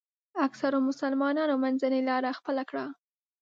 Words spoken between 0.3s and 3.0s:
اکثرو مسلمانانو منځنۍ لاره خپله کړه.